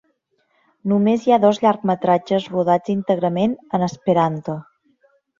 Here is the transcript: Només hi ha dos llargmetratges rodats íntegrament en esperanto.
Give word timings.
Només 0.91 1.25
hi 1.25 1.33
ha 1.33 1.37
dos 1.41 1.59
llargmetratges 1.65 2.47
rodats 2.53 2.91
íntegrament 2.93 3.53
en 3.79 3.85
esperanto. 3.89 4.57